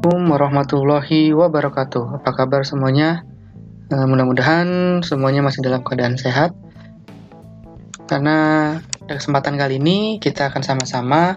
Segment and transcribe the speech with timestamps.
[0.00, 2.24] Assalamualaikum warahmatullahi wabarakatuh.
[2.24, 3.20] Apa kabar semuanya?
[3.92, 6.56] Uh, Mudah-mudahan semuanya masih dalam keadaan sehat.
[8.08, 11.36] Karena pada kesempatan kali ini kita akan sama-sama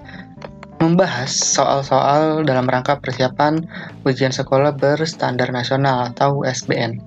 [0.80, 3.68] membahas soal-soal dalam rangka persiapan
[4.08, 7.04] ujian sekolah berstandar nasional atau USBN.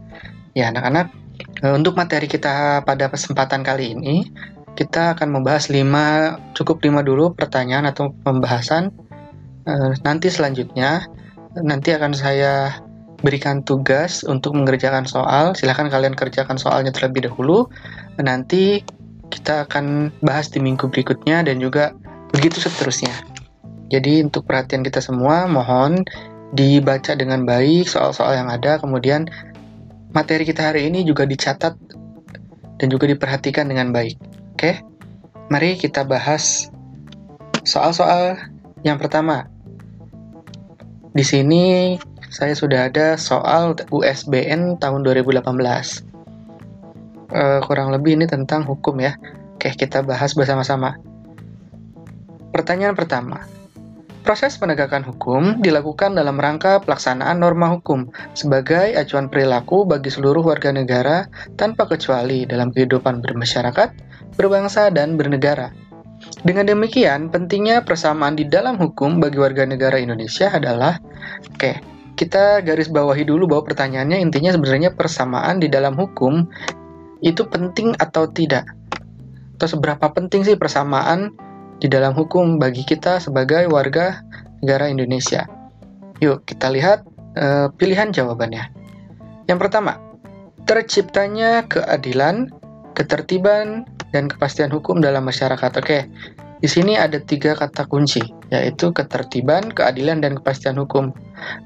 [0.52, 1.08] Ya, anak-anak,
[1.64, 4.28] uh, untuk materi kita pada kesempatan kali ini,
[4.76, 8.92] kita akan membahas 5 cukup 5 dulu pertanyaan atau pembahasan.
[9.64, 11.15] Uh, nanti selanjutnya
[11.60, 12.80] nanti akan saya
[13.20, 15.56] berikan tugas untuk mengerjakan soal.
[15.56, 17.68] Silahkan kalian kerjakan soalnya terlebih dahulu.
[18.20, 18.84] Nanti
[19.32, 21.96] kita akan bahas di minggu berikutnya dan juga
[22.30, 23.12] begitu seterusnya.
[23.90, 26.02] Jadi untuk perhatian kita semua, mohon
[26.54, 29.26] dibaca dengan baik soal-soal yang ada, kemudian
[30.14, 31.74] materi kita hari ini juga dicatat
[32.78, 34.18] dan juga diperhatikan dengan baik.
[34.54, 34.82] Oke,
[35.50, 36.70] mari kita bahas
[37.62, 38.38] soal-soal
[38.82, 39.55] yang pertama.
[41.16, 41.96] Di sini
[42.28, 45.40] saya sudah ada soal USBN tahun 2018.
[47.32, 49.16] Uh, kurang lebih ini tentang hukum ya.
[49.56, 51.00] Oke, kita bahas bersama-sama.
[52.52, 53.48] Pertanyaan pertama.
[54.28, 60.68] Proses penegakan hukum dilakukan dalam rangka pelaksanaan norma hukum sebagai acuan perilaku bagi seluruh warga
[60.68, 63.88] negara tanpa kecuali dalam kehidupan bermasyarakat,
[64.36, 65.85] berbangsa, dan bernegara.
[66.46, 70.98] Dengan demikian, pentingnya persamaan di dalam hukum bagi warga negara Indonesia adalah
[71.54, 71.72] oke,
[72.16, 76.48] kita garis bawahi dulu bahwa pertanyaannya intinya sebenarnya persamaan di dalam hukum
[77.20, 78.64] itu penting atau tidak?
[79.56, 81.32] Atau seberapa penting sih persamaan
[81.76, 84.24] di dalam hukum bagi kita sebagai warga
[84.64, 85.44] negara Indonesia?
[86.24, 87.04] Yuk, kita lihat
[87.36, 88.72] uh, pilihan jawabannya.
[89.44, 90.00] Yang pertama,
[90.64, 92.50] terciptanya keadilan,
[92.96, 93.84] ketertiban,
[94.16, 95.70] dan kepastian hukum dalam masyarakat.
[95.76, 96.08] Oke,
[96.64, 101.12] di sini ada tiga kata kunci, yaitu ketertiban, keadilan, dan kepastian hukum.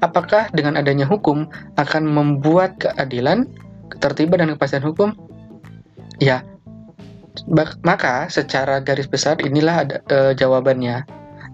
[0.03, 1.47] Apakah dengan adanya hukum
[1.79, 3.47] akan membuat keadilan,
[3.87, 5.15] ketertiban, dan kepastian hukum?
[6.19, 6.43] Ya,
[7.81, 11.07] maka secara garis besar inilah ada, e, jawabannya.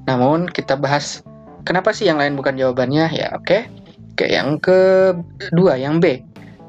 [0.09, 1.21] Namun kita bahas
[1.63, 3.13] kenapa sih yang lain bukan jawabannya?
[3.13, 3.45] Ya, oke.
[3.45, 3.63] Okay.
[4.17, 6.25] Oke, yang kedua, yang B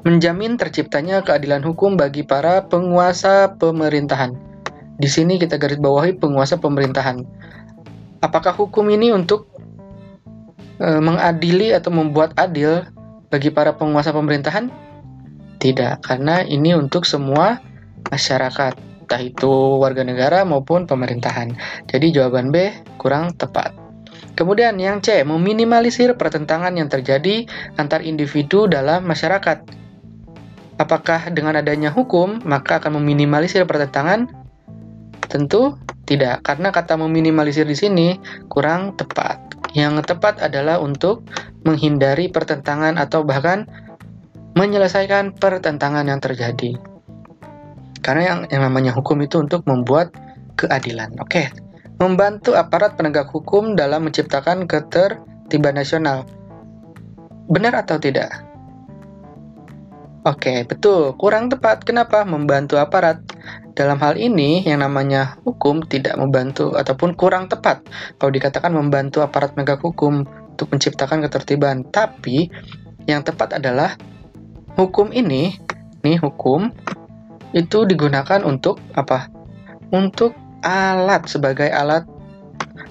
[0.07, 4.35] menjamin terciptanya keadilan hukum bagi para penguasa pemerintahan.
[4.99, 7.23] Di sini kita garis bawahi penguasa pemerintahan.
[8.19, 9.47] Apakah hukum ini untuk
[10.79, 12.83] e, mengadili atau membuat adil
[13.31, 14.67] bagi para penguasa pemerintahan?
[15.59, 17.59] Tidak, karena ini untuk semua
[18.11, 21.51] masyarakat, entah itu warga negara maupun pemerintahan.
[21.87, 23.75] Jadi jawaban B kurang tepat.
[24.35, 27.43] Kemudian yang C, meminimalisir pertentangan yang terjadi
[27.75, 29.78] antar individu dalam masyarakat.
[30.79, 34.31] Apakah dengan adanya hukum maka akan meminimalisir pertentangan?
[35.27, 35.75] Tentu
[36.07, 38.07] tidak, karena kata meminimalisir di sini
[38.47, 39.37] kurang tepat.
[39.77, 41.27] Yang tepat adalah untuk
[41.67, 43.69] menghindari pertentangan atau bahkan
[44.57, 46.79] menyelesaikan pertentangan yang terjadi.
[48.01, 50.15] Karena yang, yang namanya hukum itu untuk membuat
[50.57, 51.13] keadilan.
[51.21, 51.53] Oke,
[52.01, 56.25] membantu aparat penegak hukum dalam menciptakan ketertiban nasional.
[57.51, 58.48] Benar atau tidak?
[60.27, 61.15] Oke, betul.
[61.15, 61.87] Kurang tepat.
[61.87, 62.27] Kenapa?
[62.27, 63.23] Membantu aparat.
[63.71, 67.79] Dalam hal ini, yang namanya hukum tidak membantu ataupun kurang tepat
[68.19, 71.87] kalau dikatakan membantu aparat penegak hukum untuk menciptakan ketertiban.
[71.87, 72.51] Tapi,
[73.07, 73.95] yang tepat adalah
[74.75, 75.55] hukum ini,
[76.03, 76.67] nih hukum,
[77.55, 79.31] itu digunakan untuk apa?
[79.95, 82.03] Untuk alat, sebagai alat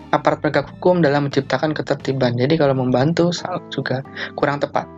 [0.08, 2.32] aparat penegak hukum dalam menciptakan ketertiban.
[2.32, 3.28] Jadi kalau membantu
[3.68, 4.00] juga
[4.32, 4.88] kurang tepat.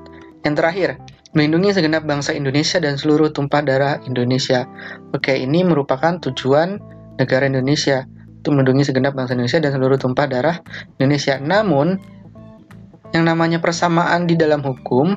[0.47, 0.91] Yang terakhir,
[1.31, 4.67] melindungi segenap bangsa Indonesia dan seluruh tumpah darah Indonesia.
[5.15, 6.83] Oke, ini merupakan tujuan
[7.19, 8.07] negara Indonesia
[8.41, 10.57] untuk melindungi segenap bangsa Indonesia dan seluruh tumpah darah
[10.99, 11.39] Indonesia.
[11.39, 12.01] Namun,
[13.15, 15.15] yang namanya persamaan di dalam hukum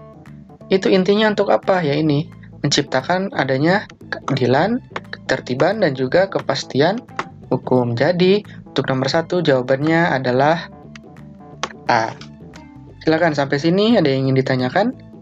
[0.69, 1.81] itu intinya untuk apa?
[1.81, 2.29] Ya ini,
[2.61, 7.01] menciptakan adanya keadilan, ketertiban, dan juga kepastian
[7.49, 7.97] hukum.
[7.97, 10.69] Jadi, untuk nomor satu jawabannya adalah
[11.89, 12.13] A.
[13.01, 15.12] Silakan sampai sini ada yang ingin ditanyakan?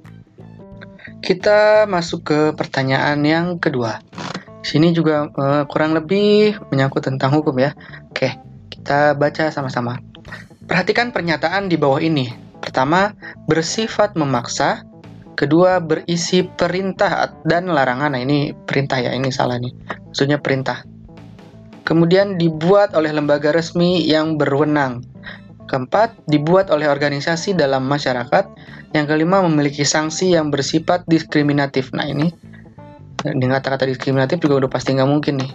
[1.22, 4.02] Kita masuk ke pertanyaan yang kedua.
[4.66, 7.78] Sini juga uh, kurang lebih menyangkut tentang hukum ya.
[8.10, 8.42] Oke,
[8.74, 10.02] kita baca sama-sama.
[10.66, 12.30] Perhatikan pernyataan di bawah ini.
[12.58, 13.14] Pertama,
[13.46, 14.82] bersifat memaksa.
[15.38, 18.14] Kedua, berisi perintah dan larangan.
[18.14, 19.74] Nah, ini perintah ya, ini salah nih.
[20.10, 20.86] Maksudnya perintah.
[21.82, 25.02] Kemudian dibuat oleh lembaga resmi yang berwenang.
[25.72, 28.52] Keempat, dibuat oleh organisasi dalam masyarakat.
[28.92, 31.96] Yang kelima, memiliki sanksi yang bersifat diskriminatif.
[31.96, 32.28] Nah ini,
[33.24, 35.52] dengan kata-kata diskriminatif juga udah pasti nggak mungkin nih.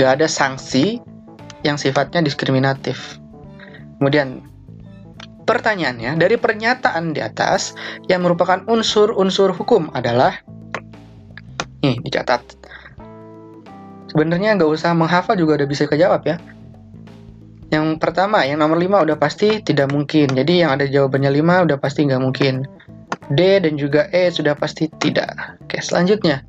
[0.00, 1.04] Gak ada sanksi
[1.68, 3.20] yang sifatnya diskriminatif.
[4.00, 4.48] Kemudian,
[5.48, 7.72] Pertanyaannya, dari pernyataan di atas
[8.04, 10.44] yang merupakan unsur-unsur hukum adalah
[11.80, 12.44] nih dicatat.
[14.12, 16.36] Sebenarnya nggak usah menghafal juga udah bisa kejawab ya.
[17.68, 20.32] Yang pertama, yang nomor 5 udah pasti tidak mungkin.
[20.32, 22.64] Jadi yang ada jawabannya 5 udah pasti nggak mungkin.
[23.28, 25.60] D dan juga E sudah pasti tidak.
[25.64, 26.40] Oke, selanjutnya.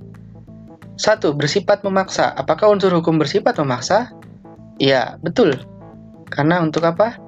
[0.95, 2.31] Satu, bersifat memaksa.
[2.36, 4.12] Apakah unsur hukum bersifat memaksa?
[4.80, 5.60] Ya, betul.
[6.31, 7.19] Karena untuk apa?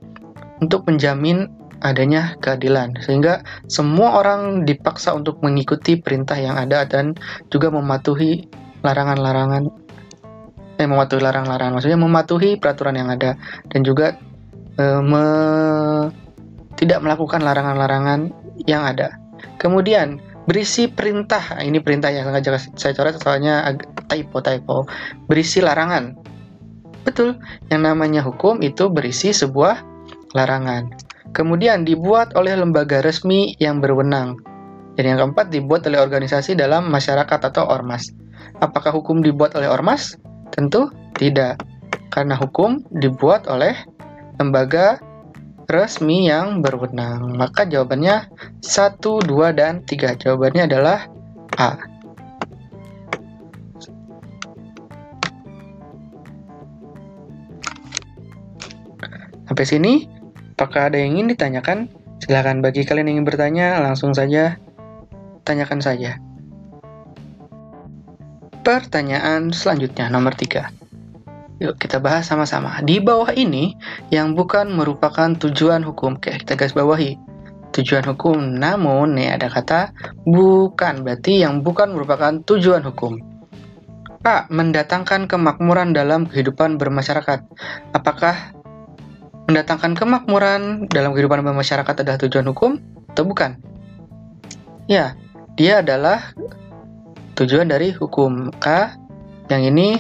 [0.63, 1.51] Untuk menjamin
[1.81, 7.17] adanya keadilan sehingga semua orang dipaksa untuk mengikuti perintah yang ada dan
[7.49, 8.45] juga mematuhi
[8.85, 9.80] larangan-larangan
[10.81, 13.37] eh mematuhi larangan-larangan maksudnya mematuhi peraturan yang ada.
[13.69, 14.17] Dan juga
[14.81, 15.23] eh, me,
[16.81, 18.33] tidak melakukan larangan-larangan
[18.65, 19.13] yang ada.
[19.61, 20.17] Kemudian
[20.49, 21.53] berisi perintah.
[21.53, 23.69] Nah, ini perintah yang sengaja saya coret soalnya
[24.09, 24.89] typo typo.
[25.29, 26.17] Berisi larangan.
[27.05, 27.37] Betul
[27.69, 29.81] yang namanya hukum itu berisi sebuah
[30.33, 30.89] larangan.
[31.31, 34.35] Kemudian dibuat oleh lembaga resmi yang berwenang.
[34.99, 38.11] Dan yang keempat dibuat oleh organisasi dalam masyarakat atau ormas.
[38.59, 40.19] Apakah hukum dibuat oleh ormas?
[40.51, 41.59] Tentu tidak.
[42.11, 43.73] Karena hukum dibuat oleh
[44.35, 44.99] lembaga
[45.71, 47.33] resmi yang berwenang.
[47.39, 48.27] Maka jawabannya
[48.59, 50.19] 1, 2, dan 3.
[50.19, 51.07] Jawabannya adalah
[51.55, 51.79] A.
[59.47, 60.21] Sampai sini
[60.61, 61.89] Apakah ada yang ingin ditanyakan?
[62.21, 64.61] Silahkan bagi kalian yang ingin bertanya, langsung saja
[65.41, 66.21] tanyakan saja.
[68.61, 70.69] Pertanyaan selanjutnya, nomor 3.
[71.61, 72.77] Yuk kita bahas sama-sama.
[72.85, 73.73] Di bawah ini,
[74.13, 76.17] yang bukan merupakan tujuan hukum.
[76.17, 77.17] Oke, kita garis bawahi.
[77.73, 79.93] Tujuan hukum, namun nih ada kata
[80.25, 81.01] bukan.
[81.01, 83.21] Berarti yang bukan merupakan tujuan hukum.
[84.21, 84.45] A.
[84.49, 87.41] Mendatangkan kemakmuran dalam kehidupan bermasyarakat.
[87.97, 88.53] Apakah
[89.49, 92.77] mendatangkan kemakmuran dalam kehidupan masyarakat adalah tujuan hukum
[93.13, 93.57] atau bukan?
[94.85, 95.17] Ya,
[95.57, 96.33] dia adalah
[97.41, 98.53] tujuan dari hukum.
[98.61, 98.93] K
[99.49, 99.97] yang ini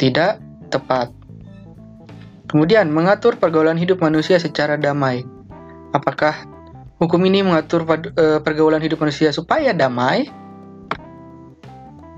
[0.00, 0.40] tidak
[0.72, 1.12] tepat.
[2.48, 5.20] Kemudian, mengatur pergaulan hidup manusia secara damai.
[5.92, 6.48] Apakah
[6.96, 10.32] hukum ini mengatur e, pergaulan hidup manusia supaya damai?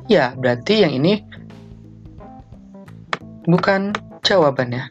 [0.07, 1.27] Ya, berarti yang ini
[3.47, 3.91] bukan
[4.23, 4.87] jawabannya.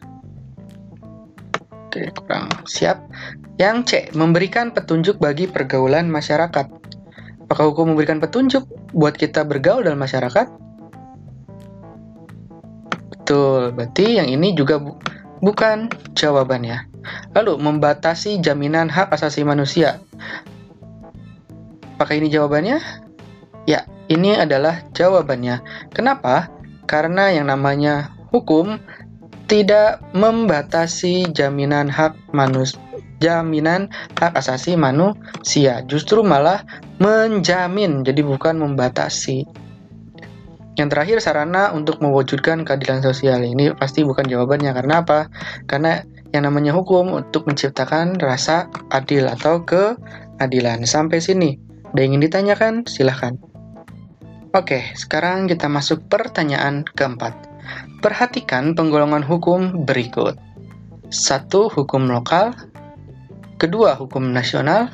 [1.88, 3.00] Oke, kurang siap.
[3.56, 6.66] Yang C, memberikan petunjuk bagi pergaulan masyarakat.
[7.44, 10.46] Apakah hukum memberikan petunjuk buat kita bergaul dalam masyarakat?
[13.10, 14.98] Betul, berarti yang ini juga bu
[15.38, 15.88] bukan
[16.18, 16.90] jawabannya.
[17.32, 20.02] Lalu, membatasi jaminan hak asasi manusia.
[21.96, 22.76] Apakah ini jawabannya?
[23.64, 25.62] Ya, ini adalah jawabannya.
[25.94, 26.50] Kenapa?
[26.84, 28.82] Karena yang namanya hukum
[29.46, 32.89] tidak membatasi jaminan hak manusia
[33.20, 35.84] jaminan hak asasi manusia.
[35.86, 36.64] Justru malah
[36.98, 39.44] menjamin jadi bukan membatasi.
[40.80, 43.44] Yang terakhir sarana untuk mewujudkan keadilan sosial.
[43.44, 44.72] Ini pasti bukan jawabannya.
[44.72, 45.28] Karena apa?
[45.68, 46.00] Karena
[46.32, 50.88] yang namanya hukum untuk menciptakan rasa adil atau keadilan.
[50.88, 51.60] Sampai sini.
[51.92, 52.74] Ada ingin ditanyakan?
[52.88, 53.36] Silahkan.
[54.50, 57.34] Oke sekarang kita masuk pertanyaan keempat.
[58.02, 60.34] Perhatikan penggolongan hukum berikut.
[61.10, 62.54] Satu, hukum lokal.
[63.60, 64.88] Kedua, hukum nasional.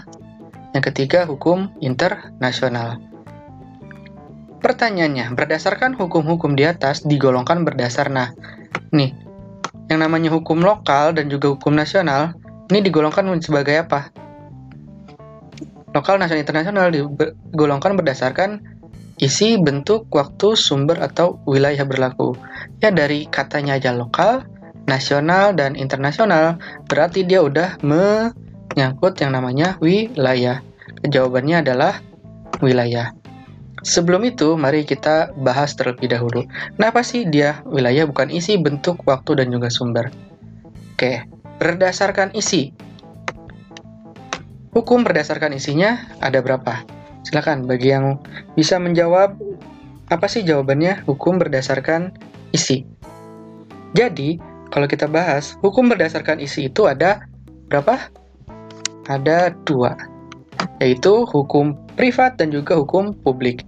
[0.75, 2.99] Yang ketiga, hukum internasional.
[4.58, 8.35] Pertanyaannya, berdasarkan hukum-hukum di atas digolongkan berdasar nah.
[8.90, 9.14] Nih,
[9.87, 12.35] yang namanya hukum lokal dan juga hukum nasional,
[12.75, 14.11] ini digolongkan sebagai apa?
[15.94, 18.66] Lokal, nasional, internasional digolongkan berdasarkan
[19.23, 22.35] isi, bentuk, waktu, sumber, atau wilayah berlaku.
[22.82, 24.42] Ya dari katanya aja lokal,
[24.90, 26.58] nasional, dan internasional,
[26.90, 27.78] berarti dia udah
[28.73, 30.62] menyangkut yang namanya wilayah.
[31.04, 32.00] Jawabannya adalah
[32.64, 33.12] wilayah.
[33.87, 36.42] Sebelum itu, mari kita bahas terlebih dahulu.
[36.75, 40.11] Kenapa sih dia wilayah bukan isi, bentuk, waktu, dan juga sumber?
[40.96, 41.23] Oke,
[41.62, 42.75] berdasarkan isi.
[44.75, 46.82] Hukum berdasarkan isinya ada berapa?
[47.23, 48.18] Silakan bagi yang
[48.58, 49.38] bisa menjawab
[50.11, 52.11] apa sih jawabannya hukum berdasarkan
[52.50, 52.82] isi.
[53.94, 54.37] Jadi,
[54.75, 57.25] kalau kita bahas hukum berdasarkan isi itu ada
[57.70, 58.11] berapa?
[59.06, 59.94] Ada dua,
[60.82, 63.62] yaitu hukum privat dan juga hukum publik.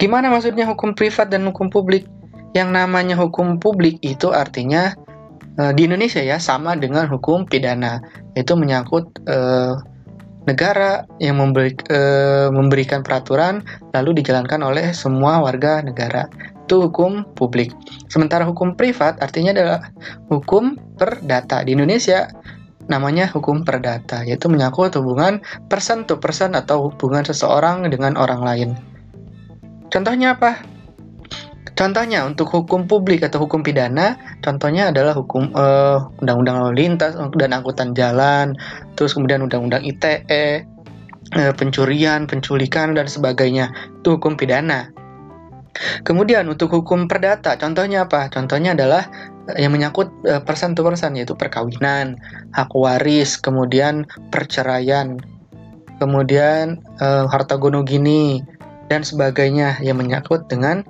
[0.00, 2.08] Gimana maksudnya hukum privat dan hukum publik?
[2.56, 4.96] Yang namanya hukum publik itu artinya
[5.60, 8.00] eh, di Indonesia ya sama dengan hukum pidana,
[8.32, 9.76] yaitu menyangkut eh,
[10.48, 12.00] negara yang memberi, e,
[12.48, 13.60] memberikan peraturan
[13.92, 16.30] lalu dijalankan oleh semua warga negara.
[16.64, 17.74] Itu hukum publik.
[18.06, 19.80] Sementara hukum privat artinya adalah
[20.30, 21.66] hukum perdata.
[21.66, 22.30] Di Indonesia
[22.90, 25.38] namanya hukum perdata, yaitu menyangkut hubungan
[25.70, 28.70] person to person atau hubungan seseorang dengan orang lain.
[29.94, 30.58] Contohnya apa?
[31.78, 37.56] Contohnya untuk hukum publik atau hukum pidana, contohnya adalah hukum uh, undang-undang lalu lintas dan
[37.56, 38.52] angkutan jalan,
[39.00, 40.68] terus kemudian undang-undang ITE,
[41.40, 43.72] uh, pencurian, penculikan dan sebagainya.
[44.02, 44.92] Itu hukum pidana.
[46.04, 48.28] Kemudian untuk hukum perdata, contohnya apa?
[48.28, 49.08] Contohnya adalah
[49.56, 52.18] yang menyangkut uh, person to person yaitu perkawinan,
[52.52, 55.18] hak waris, kemudian perceraian,
[55.98, 58.44] kemudian uh, harta gono gini
[58.90, 60.82] dan sebagainya yang menyangkut dengan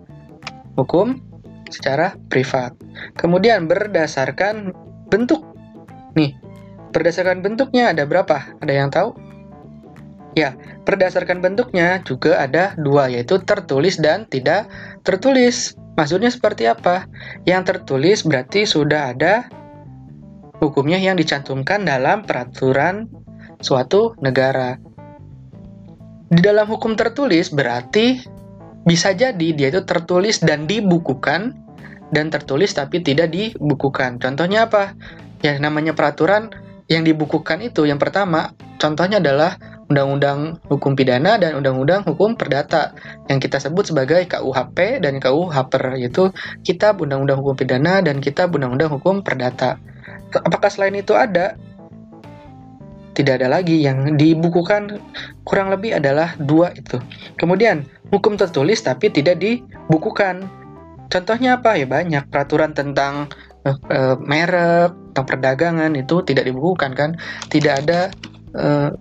[0.77, 1.21] hukum
[1.69, 2.75] secara privat.
[3.17, 4.75] Kemudian berdasarkan
[5.09, 5.45] bentuk.
[6.17, 6.35] Nih,
[6.91, 8.59] berdasarkan bentuknya ada berapa?
[8.61, 9.15] Ada yang tahu?
[10.39, 10.55] Ya,
[10.87, 14.71] berdasarkan bentuknya juga ada dua, yaitu tertulis dan tidak
[15.03, 15.75] tertulis.
[15.99, 17.07] Maksudnya seperti apa?
[17.45, 19.49] Yang tertulis berarti sudah ada
[20.61, 23.09] hukumnya yang dicantumkan dalam peraturan
[23.61, 24.77] suatu negara.
[26.31, 28.23] Di dalam hukum tertulis berarti
[28.87, 31.59] bisa jadi dia itu tertulis dan dibukukan
[32.15, 34.23] dan tertulis tapi tidak dibukukan.
[34.23, 34.95] Contohnya apa?
[35.43, 36.53] Ya namanya peraturan
[36.91, 38.51] yang dibukukan itu yang pertama
[38.83, 39.57] contohnya adalah
[39.91, 42.95] Undang-Undang Hukum Pidana dan Undang-Undang Hukum Perdata
[43.27, 46.31] yang kita sebut sebagai KUHP dan KUHPER yaitu
[46.63, 49.83] Kitab Undang-Undang Hukum Pidana dan Kitab Undang-Undang Hukum Perdata.
[50.31, 51.59] Apakah selain itu ada?
[53.11, 55.03] Tidak ada lagi yang dibukukan
[55.43, 57.03] kurang lebih adalah dua itu.
[57.35, 57.83] Kemudian
[58.15, 60.47] hukum tertulis tapi tidak dibukukan.
[61.11, 63.27] Contohnya apa ya banyak peraturan tentang
[63.67, 67.19] uh, uh, merek, tentang perdagangan itu tidak dibukukan kan?
[67.51, 68.15] Tidak ada
[68.55, 68.95] uh,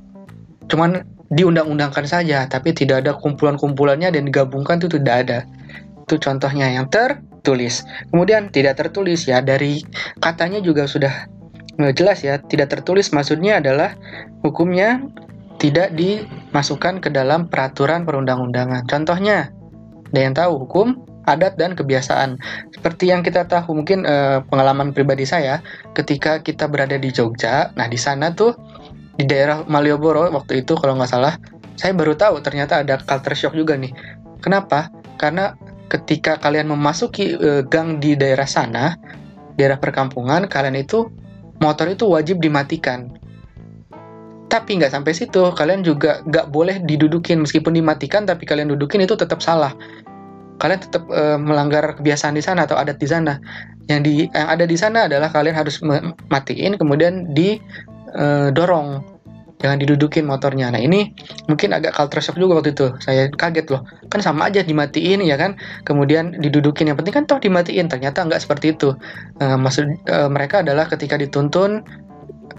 [0.69, 5.39] cuman diundang-undangkan saja, tapi tidak ada kumpulan-kumpulannya dan digabungkan itu tidak ada.
[6.05, 7.85] Itu contohnya yang tertulis.
[8.09, 9.85] Kemudian tidak tertulis ya dari
[10.17, 11.29] katanya juga sudah
[11.93, 13.95] jelas ya, tidak tertulis maksudnya adalah
[14.41, 15.05] hukumnya
[15.59, 18.87] tidak dimasukkan ke dalam peraturan perundang-undangan.
[18.87, 19.51] Contohnya,
[20.09, 20.97] ada yang tahu hukum
[21.29, 22.41] adat dan kebiasaan.
[22.73, 25.61] Seperti yang kita tahu mungkin eh, pengalaman pribadi saya
[25.93, 27.69] ketika kita berada di Jogja.
[27.77, 28.57] Nah, di sana tuh
[29.19, 31.35] di daerah Malioboro waktu itu kalau nggak salah
[31.75, 33.91] saya baru tahu ternyata ada culture shock juga nih.
[34.39, 34.91] Kenapa?
[35.19, 35.55] Karena
[35.91, 38.95] ketika kalian memasuki e, gang di daerah sana
[39.55, 41.07] daerah perkampungan kalian itu
[41.63, 43.11] motor itu wajib dimatikan.
[44.51, 47.43] Tapi nggak sampai situ kalian juga nggak boleh didudukin.
[47.43, 49.71] Meskipun dimatikan tapi kalian dudukin itu tetap salah.
[50.59, 53.39] Kalian tetap e, melanggar kebiasaan di sana atau adat di sana.
[53.87, 55.79] Yang di yang ada di sana adalah kalian harus
[56.27, 57.55] matiin kemudian di
[58.15, 59.19] uh, dorong
[59.59, 60.71] jangan didudukin motornya.
[60.71, 61.11] Nah ini
[61.51, 62.95] mungkin agak culture shock juga waktu itu.
[63.03, 63.83] Saya kaget loh.
[64.07, 65.59] Kan sama aja dimatiin ya kan.
[65.83, 66.87] Kemudian didudukin.
[66.87, 67.91] Yang penting kan toh dimatiin.
[67.91, 68.95] Ternyata nggak seperti itu.
[69.43, 71.83] Uh, maksud uh, mereka adalah ketika dituntun,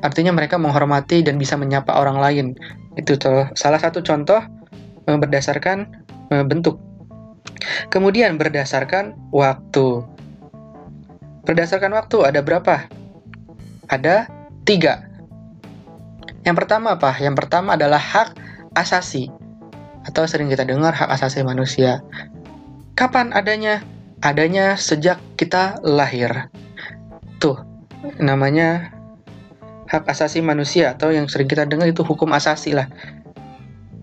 [0.05, 2.47] artinya mereka menghormati dan bisa menyapa orang lain.
[3.01, 4.45] Itu toh, salah satu contoh
[5.09, 6.05] uh, berdasarkan
[6.37, 6.77] uh, bentuk.
[7.89, 10.05] Kemudian berdasarkan waktu.
[11.49, 12.85] Berdasarkan waktu ada berapa?
[13.89, 14.29] Ada
[14.69, 15.10] tiga
[16.51, 17.15] yang pertama apa?
[17.23, 18.35] Yang pertama adalah hak
[18.75, 19.31] asasi
[20.03, 22.03] atau sering kita dengar hak asasi manusia.
[22.99, 23.87] Kapan adanya?
[24.19, 26.51] Adanya sejak kita lahir.
[27.39, 27.55] Tuh,
[28.19, 28.91] namanya
[29.87, 32.91] hak asasi manusia atau yang sering kita dengar itu hukum asasi lah.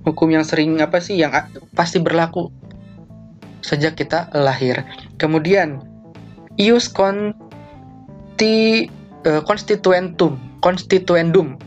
[0.07, 1.35] Hukum yang sering apa sih yang
[1.75, 2.47] pasti berlaku
[3.59, 4.87] sejak kita lahir.
[5.19, 5.83] Kemudian
[6.55, 6.87] ius
[9.27, 10.39] uh, constituendum.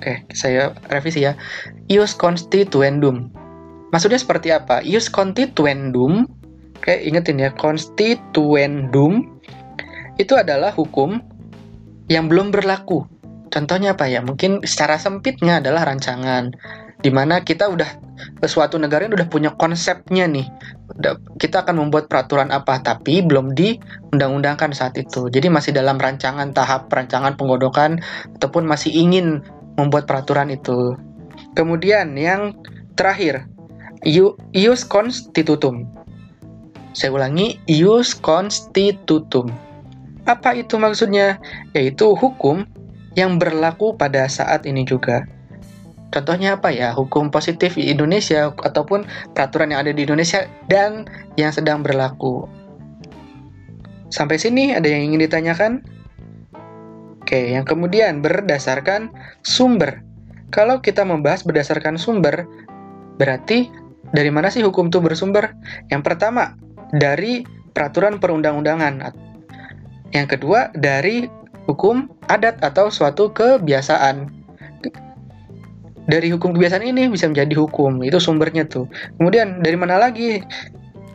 [0.00, 1.36] Oke, saya revisi ya.
[1.92, 3.30] Ius constituendum.
[3.92, 4.80] Maksudnya seperti apa?
[4.80, 6.26] Ius constituendum.
[6.80, 9.28] Oke, ingetin ya, constituendum
[10.16, 11.20] itu adalah hukum
[12.08, 13.04] yang belum berlaku.
[13.52, 14.24] Contohnya apa ya?
[14.24, 16.56] Mungkin secara sempitnya adalah rancangan
[17.00, 17.88] di mana kita udah
[18.44, 20.46] suatu negara ini udah punya konsepnya nih.
[21.40, 25.32] Kita akan membuat peraturan apa, tapi belum diundang-undangkan saat itu.
[25.32, 28.04] Jadi masih dalam rancangan tahap perancangan penggodokan
[28.36, 29.40] ataupun masih ingin
[29.80, 30.92] membuat peraturan itu.
[31.56, 32.52] Kemudian yang
[33.00, 33.48] terakhir,
[34.04, 35.88] ius constitutum.
[36.92, 39.48] Saya ulangi, ius constitutum.
[40.28, 41.40] Apa itu maksudnya?
[41.72, 42.68] Yaitu hukum
[43.16, 45.24] yang berlaku pada saat ini juga.
[46.10, 46.90] Contohnya apa ya?
[46.90, 51.06] Hukum positif di Indonesia ataupun peraturan yang ada di Indonesia dan
[51.38, 52.50] yang sedang berlaku.
[54.10, 55.72] Sampai sini ada yang ingin ditanyakan?
[57.22, 59.14] Oke, yang kemudian berdasarkan
[59.46, 60.02] sumber.
[60.50, 62.42] Kalau kita membahas berdasarkan sumber,
[63.22, 63.70] berarti
[64.10, 65.54] dari mana sih hukum itu bersumber?
[65.94, 66.58] Yang pertama,
[66.90, 69.14] dari peraturan perundang-undangan.
[70.10, 71.30] Yang kedua, dari
[71.70, 74.39] hukum adat atau suatu kebiasaan.
[76.10, 78.02] Dari hukum kebiasaan ini bisa menjadi hukum.
[78.02, 78.90] Itu sumbernya tuh.
[79.16, 80.42] Kemudian dari mana lagi?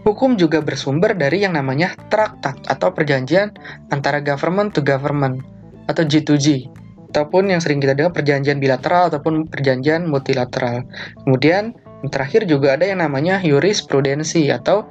[0.06, 3.50] Hukum juga bersumber dari yang namanya traktat atau perjanjian
[3.90, 5.42] antara government to government
[5.90, 6.70] atau G2G
[7.10, 10.86] ataupun yang sering kita dengar perjanjian bilateral ataupun perjanjian multilateral.
[11.25, 11.74] Kemudian
[12.06, 14.86] yang terakhir juga ada yang namanya jurisprudensi atau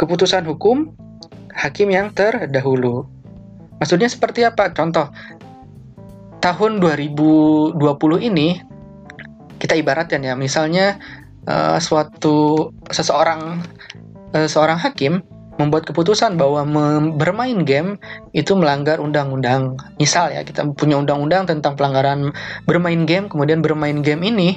[0.00, 0.88] keputusan hukum
[1.52, 3.04] hakim yang terdahulu.
[3.76, 4.72] Maksudnya seperti apa?
[4.72, 5.12] Contoh,
[6.40, 7.76] tahun 2020
[8.24, 8.69] ini
[9.60, 10.96] kita ibaratkan ya, misalnya
[11.44, 13.60] uh, suatu seseorang
[14.32, 15.20] uh, seorang hakim
[15.60, 16.64] membuat keputusan bahwa
[17.20, 18.00] bermain game
[18.32, 19.76] itu melanggar undang-undang.
[20.00, 22.32] Misal ya, kita punya undang-undang tentang pelanggaran
[22.64, 24.56] bermain game, kemudian bermain game ini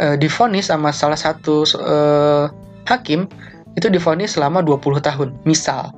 [0.00, 2.48] uh, difonis sama salah satu uh,
[2.88, 3.28] hakim
[3.76, 5.92] itu difonis selama 20 tahun, misal.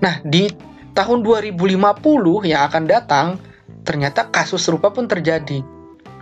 [0.00, 0.48] Nah, di
[0.96, 3.36] tahun 2050 yang akan datang,
[3.84, 5.60] ternyata kasus serupa pun terjadi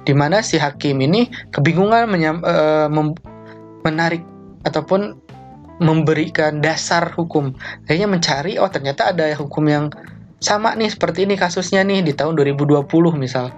[0.05, 2.89] di mana si hakim ini kebingungan menyam, uh,
[3.85, 4.25] menarik
[4.65, 5.17] ataupun
[5.81, 7.57] memberikan dasar hukum.
[7.89, 9.89] Kayaknya mencari oh ternyata ada hukum yang
[10.41, 12.85] sama nih seperti ini kasusnya nih di tahun 2020
[13.17, 13.53] misal.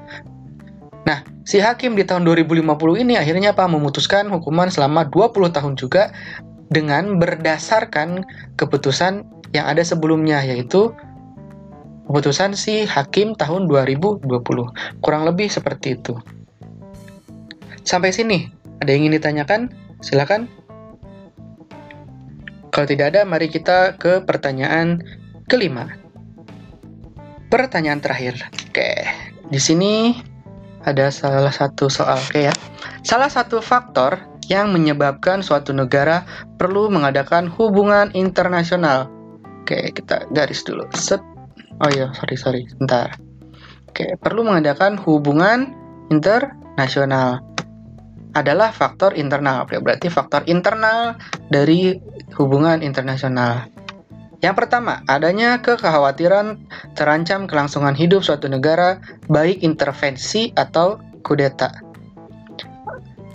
[1.03, 2.63] Nah, si hakim di tahun 2050
[3.03, 3.67] ini akhirnya apa?
[3.67, 6.15] Memutuskan hukuman selama 20 tahun juga
[6.71, 8.23] dengan berdasarkan
[8.55, 10.95] keputusan yang ada sebelumnya yaitu
[12.07, 14.27] keputusan si hakim tahun 2020.
[15.01, 16.19] Kurang lebih seperti itu.
[17.83, 18.47] Sampai sini,
[18.79, 19.61] ada yang ingin ditanyakan?
[20.03, 20.51] Silakan.
[22.73, 25.03] Kalau tidak ada, mari kita ke pertanyaan
[25.47, 25.93] kelima.
[27.53, 28.39] Pertanyaan terakhir.
[28.73, 29.05] Oke,
[29.53, 30.17] di sini
[30.83, 32.17] ada salah satu soal.
[32.17, 32.55] Oke ya.
[33.05, 34.19] Salah satu faktor
[34.51, 36.25] yang menyebabkan suatu negara
[36.57, 39.11] perlu mengadakan hubungan internasional.
[39.63, 40.89] Oke, kita garis dulu.
[40.97, 41.32] Set.
[41.83, 43.19] Oh iya, sorry sorry, sebentar.
[43.91, 45.75] Oke, perlu mengadakan hubungan
[46.15, 47.43] internasional
[48.39, 49.67] adalah faktor internal.
[49.67, 51.19] Berarti faktor internal
[51.51, 51.99] dari
[52.39, 53.67] hubungan internasional.
[54.43, 56.67] Yang pertama, adanya kekhawatiran
[56.99, 58.99] terancam kelangsungan hidup suatu negara,
[59.31, 61.83] baik intervensi atau kudeta.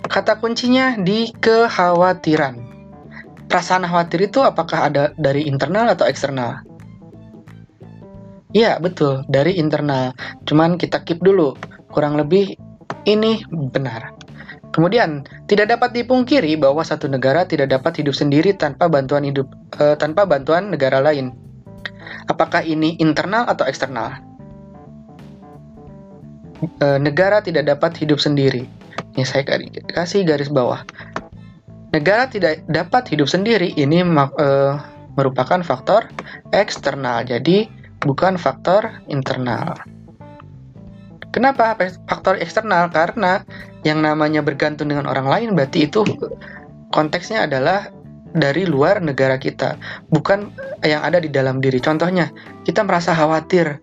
[0.08, 2.64] Kata kuncinya di kekhawatiran.
[3.48, 6.67] Perasaan khawatir itu apakah ada dari internal atau eksternal?
[8.56, 10.16] Iya, betul, dari internal.
[10.48, 11.52] Cuman kita keep dulu.
[11.92, 12.56] Kurang lebih
[13.04, 14.16] ini benar.
[14.72, 19.48] Kemudian, tidak dapat dipungkiri bahwa satu negara tidak dapat hidup sendiri tanpa bantuan hidup
[19.80, 21.32] uh, tanpa bantuan negara lain.
[22.28, 24.20] Apakah ini internal atau eksternal?
[26.80, 28.64] Uh, negara tidak dapat hidup sendiri.
[29.16, 29.44] Ini saya
[29.92, 30.84] kasih garis bawah.
[31.90, 34.76] Negara tidak dapat hidup sendiri ini uh,
[35.16, 36.06] merupakan faktor
[36.52, 37.24] eksternal.
[37.24, 39.74] Jadi bukan faktor internal.
[41.34, 41.76] Kenapa
[42.08, 42.88] faktor eksternal?
[42.88, 43.44] Karena
[43.84, 46.02] yang namanya bergantung dengan orang lain berarti itu
[46.90, 47.92] konteksnya adalah
[48.32, 49.76] dari luar negara kita,
[50.12, 50.52] bukan
[50.84, 51.80] yang ada di dalam diri.
[51.80, 52.28] Contohnya,
[52.64, 53.80] kita merasa khawatir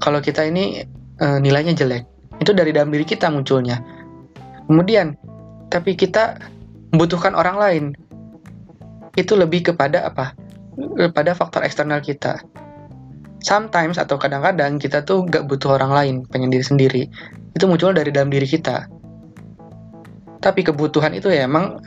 [0.00, 0.84] kalau kita ini
[1.20, 2.04] e, nilainya jelek.
[2.40, 3.80] Itu dari dalam diri kita munculnya.
[4.68, 5.16] Kemudian,
[5.68, 6.40] tapi kita
[6.92, 7.84] membutuhkan orang lain.
[9.16, 10.36] Itu lebih kepada apa?
[10.76, 12.40] Kepada faktor eksternal kita
[13.46, 17.02] sometimes atau kadang-kadang kita tuh gak butuh orang lain, pengen diri sendiri.
[17.54, 18.90] Itu muncul dari dalam diri kita.
[20.42, 21.78] Tapi kebutuhan itu ya emang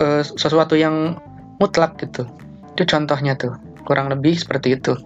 [0.00, 1.20] uh, sesuatu yang
[1.60, 2.24] mutlak gitu.
[2.72, 3.52] Itu contohnya tuh,
[3.84, 4.96] kurang lebih seperti itu.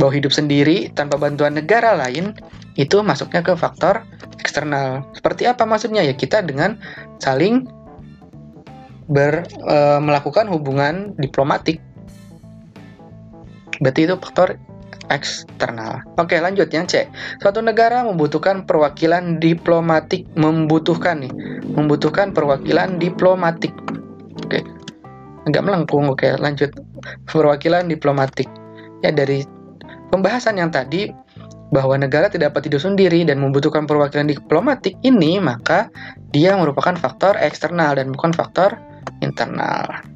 [0.00, 2.34] Bahwa hidup sendiri tanpa bantuan negara lain
[2.74, 4.02] itu masuknya ke faktor
[4.40, 5.06] eksternal.
[5.14, 6.02] Seperti apa maksudnya?
[6.02, 6.82] Ya kita dengan
[7.22, 7.70] saling
[9.06, 11.78] ber, e, melakukan hubungan diplomatik.
[13.78, 14.58] Berarti itu faktor
[15.12, 16.00] eksternal.
[16.16, 17.08] Oke, lanjut yang C.
[17.40, 21.32] Suatu negara membutuhkan perwakilan diplomatik, membutuhkan nih,
[21.74, 23.72] membutuhkan perwakilan diplomatik.
[24.44, 24.64] Oke.
[25.44, 26.08] Agak melengkung.
[26.08, 26.72] Oke, lanjut.
[27.28, 28.48] Perwakilan diplomatik.
[29.04, 29.44] Ya dari
[30.08, 31.12] pembahasan yang tadi
[31.74, 35.90] bahwa negara tidak dapat hidup sendiri dan membutuhkan perwakilan diplomatik ini, maka
[36.30, 38.78] dia merupakan faktor eksternal dan bukan faktor
[39.20, 40.13] internal.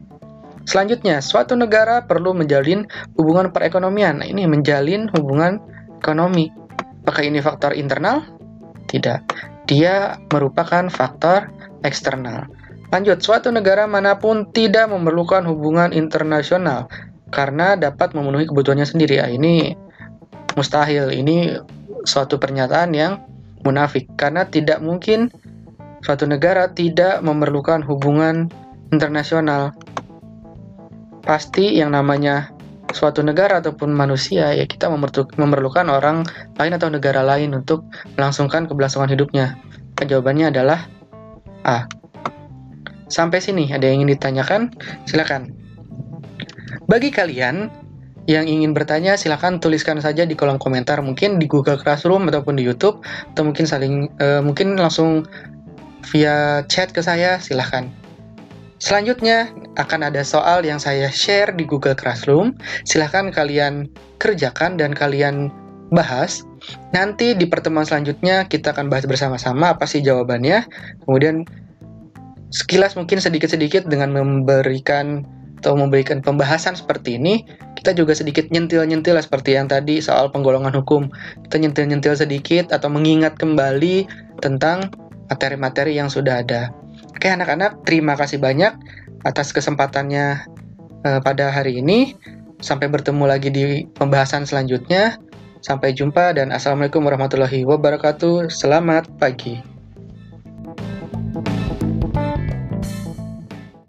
[0.68, 2.84] Selanjutnya, suatu negara perlu menjalin
[3.16, 4.20] hubungan perekonomian.
[4.20, 5.56] Nah, ini menjalin hubungan
[5.96, 6.52] ekonomi.
[7.08, 8.20] Apakah ini faktor internal?
[8.84, 9.20] Tidak.
[9.64, 11.48] Dia merupakan faktor
[11.80, 12.44] eksternal.
[12.92, 16.92] Lanjut, suatu negara mana pun tidak memerlukan hubungan internasional
[17.32, 19.24] karena dapat memenuhi kebutuhannya sendiri.
[19.24, 19.72] Ya, ini
[20.52, 21.08] mustahil.
[21.16, 21.64] Ini
[22.04, 23.24] suatu pernyataan yang
[23.64, 25.32] munafik karena tidak mungkin
[26.04, 28.52] suatu negara tidak memerlukan hubungan
[28.92, 29.72] internasional
[31.28, 32.48] pasti yang namanya
[32.88, 34.88] suatu negara ataupun manusia ya kita
[35.36, 36.24] memerlukan orang
[36.56, 37.84] lain atau negara lain untuk
[38.16, 39.60] melangsungkan keberlangsungan hidupnya.
[40.00, 40.88] Jawabannya adalah
[41.68, 41.84] A.
[43.12, 44.72] Sampai sini ada yang ingin ditanyakan?
[45.04, 45.52] Silakan.
[46.88, 47.68] Bagi kalian
[48.24, 52.64] yang ingin bertanya silahkan tuliskan saja di kolom komentar mungkin di Google Classroom ataupun di
[52.64, 55.28] YouTube atau mungkin saling uh, mungkin langsung
[56.08, 57.88] via chat ke saya silahkan
[58.78, 62.54] selanjutnya akan ada soal yang saya share di Google Classroom
[62.86, 63.90] silahkan kalian
[64.22, 65.50] kerjakan dan kalian
[65.88, 66.44] bahas
[66.92, 70.66] nanti di pertemuan selanjutnya kita akan bahas bersama-sama apa sih jawabannya
[71.06, 71.48] kemudian
[72.48, 75.24] sekilas mungkin sedikit-sedikit dengan memberikan
[75.58, 77.42] atau memberikan pembahasan seperti ini,
[77.74, 81.10] kita juga sedikit nyentil-nyentil seperti yang tadi soal penggolongan hukum.
[81.50, 84.06] Kita nyentil-nyentil sedikit atau mengingat kembali
[84.38, 84.86] tentang
[85.26, 86.70] materi-materi yang sudah ada.
[87.18, 88.78] Oke anak-anak, terima kasih banyak
[89.26, 90.46] atas kesempatannya
[91.02, 92.14] uh, pada hari ini.
[92.62, 95.18] Sampai bertemu lagi di pembahasan selanjutnya.
[95.58, 98.54] Sampai jumpa dan Assalamualaikum warahmatullahi wabarakatuh.
[98.54, 99.77] Selamat pagi.